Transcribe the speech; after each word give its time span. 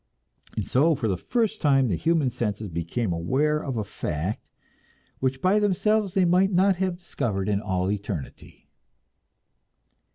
And 0.55 0.65
so 0.65 0.95
for 0.95 1.07
the 1.07 1.15
first 1.15 1.61
time 1.61 1.87
the 1.87 1.95
human 1.95 2.31
senses 2.31 2.69
became 2.69 3.13
aware 3.13 3.63
of 3.63 3.77
a 3.77 3.83
fact, 3.83 4.43
which 5.19 5.43
by 5.43 5.59
themselves 5.59 6.15
they 6.15 6.25
might 6.25 6.51
not 6.51 6.77
have 6.77 6.97
discovered 6.97 7.47
in 7.47 7.61
all 7.61 7.91
eternity. 7.91 8.67